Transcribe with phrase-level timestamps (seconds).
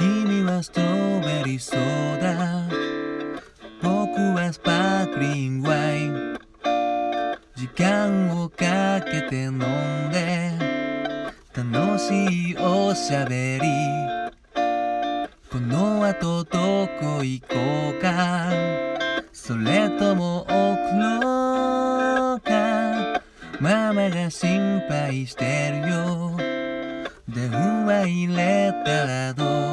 [0.00, 0.86] 君はストロ
[1.20, 2.66] ベリーソーダ。
[3.82, 6.38] 僕はスパークリングワイン。
[7.54, 9.58] 時間をかけて飲ん
[10.10, 10.52] で。
[11.54, 13.68] 楽しいおしゃべり。
[15.50, 17.56] この後どこ行こ
[17.98, 18.50] うか。
[19.34, 20.54] それとも送
[21.20, 23.22] ろうか。
[23.60, 26.38] ママが心配してるよ。
[27.28, 27.50] 電
[27.84, 29.69] 話入れたらどう？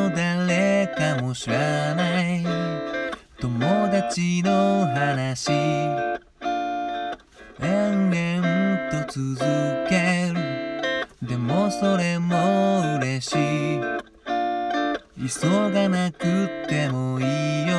[0.00, 2.42] の誰かも知らない。
[3.38, 5.52] 友達の話。
[7.62, 9.36] 延々と続
[9.88, 10.40] ける。
[11.22, 13.80] でもそれも嬉しい。
[15.28, 17.69] 急がなくてもいいよ。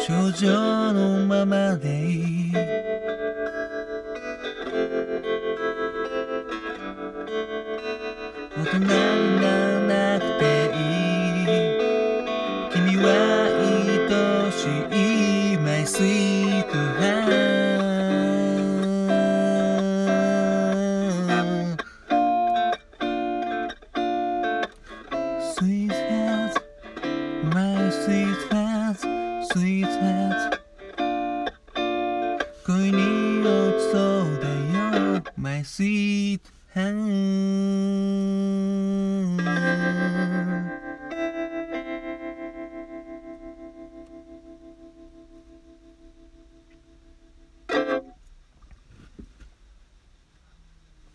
[0.00, 2.52] 少女のままでいい。
[8.56, 8.94] 大人にな
[9.40, 10.42] らなくて
[10.74, 10.78] い
[11.42, 11.46] い。
[12.72, 13.06] 君は
[13.60, 14.64] 愛し
[15.52, 16.66] い My sweet
[16.98, 17.07] heart
[35.58, 36.40] My sweet
[36.72, 36.94] heart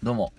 [0.03, 0.33] どうも。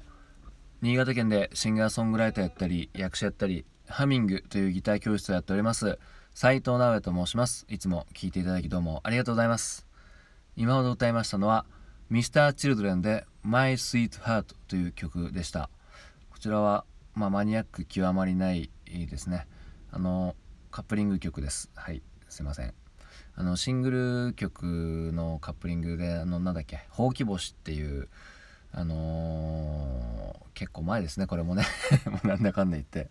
[0.83, 5.99] 新潟県でシンガーソングライターやったり役者やったりハミングというギター教室をやっております。
[6.35, 7.65] 斉藤直哉と申します。
[7.71, 9.87] いつも聴いていただきどうもありがとうございます。
[10.57, 11.65] 今ほど歌いましたのは
[12.11, 15.71] Mr.Children で My Sweet Heart という曲でした。
[16.31, 16.85] こちらは、
[17.15, 19.47] まあ、マニアック極まりないですね。
[19.91, 20.37] あの
[20.71, 21.71] カップリング曲です。
[21.75, 22.03] はい。
[22.29, 22.75] すいません。
[23.37, 23.91] あのシング
[24.29, 28.09] ル曲のカップリングであのなんだっけ「ほうき星」っていう
[28.73, 31.27] あのー結構前ですね。
[31.27, 31.65] これもね。
[32.07, 33.11] もうなんだかんだ言って、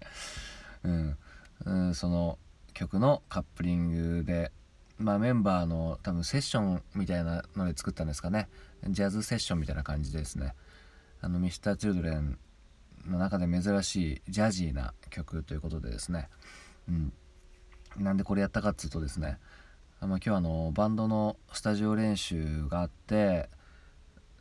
[0.83, 1.17] うん。
[1.65, 2.39] うん、その
[2.73, 4.51] 曲のカップリングで、
[5.03, 8.47] まあ、メンバーの多分セッションみたいなので作ったんですかね。
[8.87, 10.55] ジャズセッションみたいな感じでですね。
[11.19, 12.37] あの Mr.Children
[13.07, 16.29] の中で珍しいジャジーな曲ということでですね、
[16.87, 17.13] うん、
[17.97, 19.39] なんでこれやったかっつうとですね。
[19.99, 23.49] あまあ、今日あのバンドのスタジオ練習があって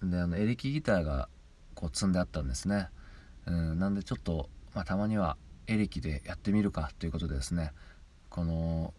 [0.01, 1.29] であのエレキギターが
[1.75, 2.89] こう積んであったんですね、
[3.47, 7.73] うん、なんでちょっと、まあ、たまにはエレキでやってみるかということでですね。
[8.31, 8.95] この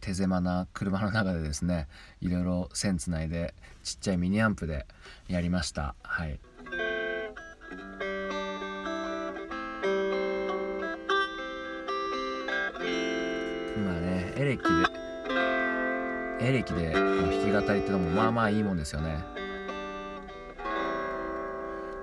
[0.00, 1.88] 手狭な車の中でですね
[2.20, 4.86] いろいろ線つないでちっちゃいミニアンプで
[5.28, 5.94] やりました。
[6.02, 6.38] はい。
[13.76, 14.68] まあねエレキで
[16.40, 19.24] エレキで弾き語りってのもまあまあいいもんですよね。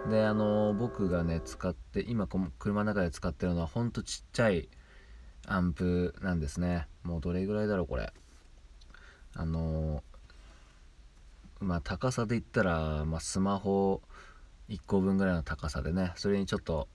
[0.09, 4.69] であの僕がね使って今この車の中で使ってるのはほんとちっちゃい
[5.47, 6.87] アンプなんですね。
[7.03, 8.11] もうどれぐらいだろうこれ。
[9.33, 10.03] あの
[11.59, 14.01] まあ高さで言ったら、まあ、スマホ
[14.69, 16.87] 1個分ぐらいの高さでねそれにちょっと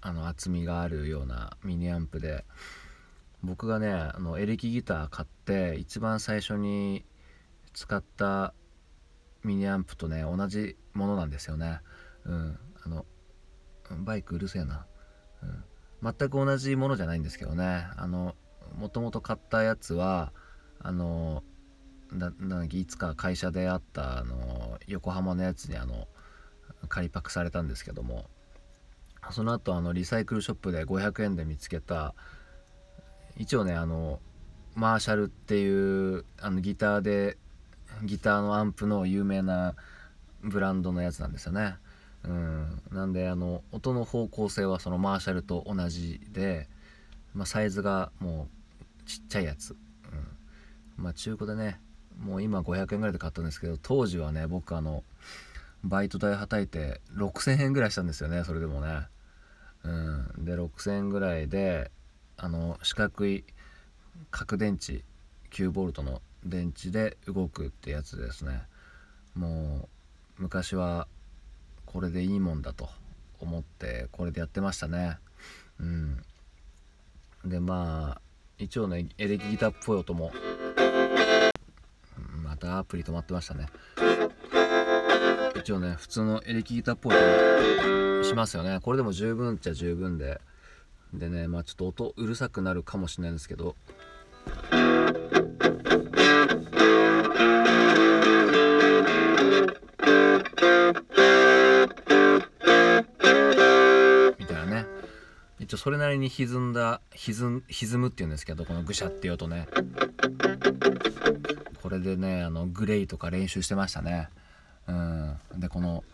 [0.00, 2.44] あの厚みがあるようなミニアンプで
[3.42, 7.04] 僕がねあのエレキギター買って一番最初に
[7.72, 8.54] 使った
[9.42, 11.80] ミニアンプとね同じものなんですよね。
[12.24, 12.58] うん。
[12.84, 13.06] あの
[14.00, 14.86] バイクうるせえな、
[15.42, 15.64] うん、
[16.02, 18.34] 全く同じものじゃないんですけどねあの
[18.76, 20.32] もともと買ったやつは
[20.80, 21.42] あの
[22.70, 26.08] いつか会社であったあの横浜のやつにあの
[26.88, 28.26] 仮パクされたんですけども
[29.30, 32.14] その後あのリサイクルショップで500円で見つけた
[33.36, 34.20] 一応ねあの
[34.74, 37.38] マーシャルっていうあのギターで
[38.02, 39.74] ギターのアンプの有名な
[40.42, 41.76] ブランドのやつなんですよね。
[42.24, 46.68] うん、なんであの音の方向性はそのマーシャルと同じで、
[47.34, 48.48] まあ、サイズがも
[49.00, 51.80] うちっちゃいやつ、うん、まあ中古でね
[52.20, 55.02] もう今500円ぐらいで買ったんですけど当時はね僕あの
[55.84, 59.06] バイト代はたいて6000円ぐらいしたんですよねそれでもね。
[59.84, 60.44] うん。
[60.44, 61.90] で6000円ぐらいで
[62.36, 63.44] あの四角い
[64.30, 65.02] 角電池
[65.50, 68.62] 9V の電池で動くってやつですね。
[69.34, 69.88] も
[70.38, 71.08] う昔は
[71.92, 72.88] これでいいもんだと
[73.40, 75.18] 思ってこれでやってましたね。
[75.78, 76.22] うん。
[77.44, 78.20] でまあ
[78.58, 80.32] 一応ねエレキギターっぽい音も
[82.42, 83.66] またアプリ止まってましたね。
[85.56, 88.80] 一応ね普通のエレキギターっぽい音しますよね。
[88.80, 90.40] これでも十分っちゃ十分で。
[91.12, 93.76] でねまあちょっと音うるさくなるかもしれないんですけど。
[105.72, 109.66] 一応それなりに歪んだ歪歪むっていうんですけどこのぐしゃっていう音ね。
[111.80, 114.28] これでねあのグレイとか練習してましたね。
[114.86, 115.38] うん。
[115.56, 116.04] でこの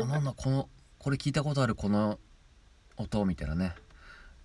[0.00, 0.68] あなんだこの
[0.98, 2.18] これ聞いたことあるこの
[2.96, 3.76] 音みたいなね。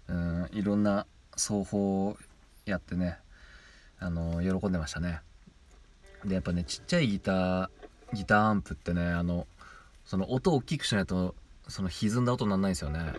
[0.07, 0.49] うん。
[0.51, 2.17] いろんな奏法を
[2.65, 3.17] やってね
[3.97, 5.21] あの喜んでましたね。
[6.23, 7.69] でやっぱねちっちゃいギター
[8.13, 9.47] ギターアンプってねあの
[10.05, 11.33] その音を大きくしないと
[11.67, 13.13] その歪んだ音にならないですよね。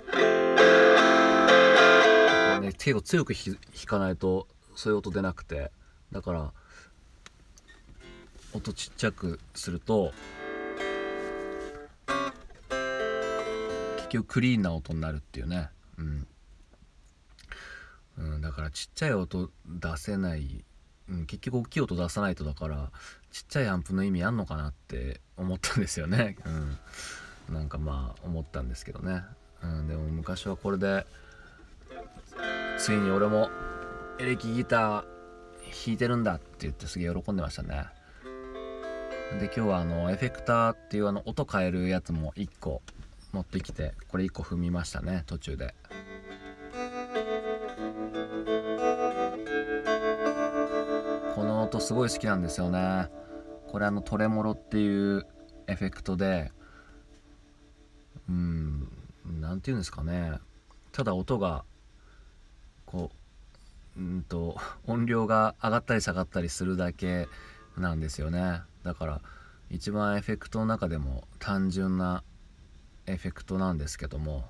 [2.60, 3.56] ね手を強く弾
[3.86, 5.70] かないとそういう音出なくて。
[6.12, 6.52] だから
[8.54, 10.12] 音ちっちゃくすると
[13.96, 15.68] 結局クリーンな音になるっていうね。
[15.98, 16.26] うん、
[18.16, 20.64] うん、だからちっちゃい音出せない、
[21.10, 22.90] うん、結局大きい音出さないとだから
[23.30, 26.36] ちっちゃいアンプの意味あんのかなって思ったんですよね。
[26.46, 26.78] うん。
[27.52, 29.22] なんかまあ思ったんですけどね、
[29.62, 31.06] うん、でも昔はこれで
[32.78, 33.50] ついに俺も
[34.18, 35.04] エレキギター
[35.86, 37.86] 弾いてるんだって言ってすげえ喜んでましたね。
[39.40, 42.80] で今日はあのエフェクターっていうあの音変えるやつも1個
[43.32, 45.74] 持ってきてこれ1個踏みましたね途中で。
[51.34, 53.08] この音すごい好きなんですよね。
[53.70, 55.26] これあのトレモロっていう
[55.66, 56.50] エフェクトで
[58.28, 58.88] うん
[59.40, 60.38] 何て言うんですかね。
[60.92, 61.64] ただ音が
[62.86, 63.10] こ
[63.96, 64.56] ううんと
[64.86, 67.28] 音量が上がったり下がったりするだけ
[67.76, 68.62] なんですよね。
[68.84, 69.20] だから
[69.70, 72.22] 一番エフェクトの中でも単純な
[73.06, 74.48] エフェクトなんですけども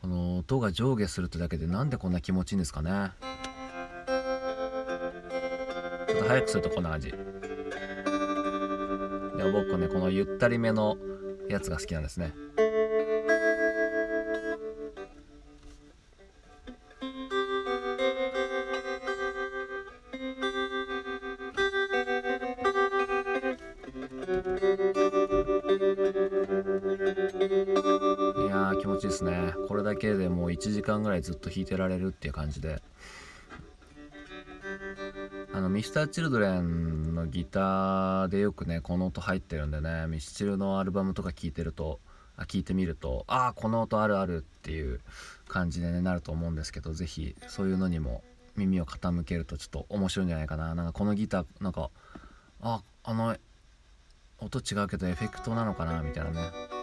[0.00, 3.12] この音が上下するってだけでなんでこんな気持ちいいんですかね。
[6.08, 7.16] ちょっと早くするとこんな感じで
[9.52, 10.96] 僕ねこのゆったりめの
[11.48, 12.34] やつが好きなんですね。
[29.18, 29.52] ですね。
[29.66, 32.82] これだけでもう1時間ぐらいずっと弾いてられるっていう感じで。
[35.52, 42.00] あのミスターチルドレンのギターでよくねこの音入ってるんでねミスチルのアルバムとか聴いてると
[42.36, 45.00] あ聞いてみるとああこの音あるあるっていう
[45.48, 48.22] 感じで、ね、なると思うんですけど是非そういうのにも
[48.56, 50.74] 耳を傾けるとちょっと面白いんじゃないかな。
[50.74, 51.90] なんかこのギターなんか
[52.60, 53.36] ああの
[54.38, 56.77] 音違うけどエフェクトなのかなみたいなね。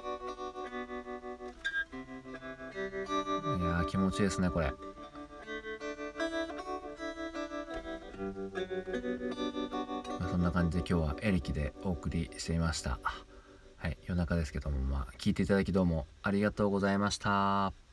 [3.96, 4.74] 気持ちいいですねこれ。
[10.30, 13.00] そんな感じで今日はエレキでお送りしていました。
[13.78, 17.85] はい夜中ですけどもまあ聞いていただきどうもありがとうございました。